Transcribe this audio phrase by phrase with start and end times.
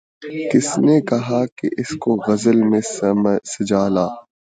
[0.51, 2.81] کس نے کہا کہ اس کو غزل میں
[3.45, 4.07] سجا لا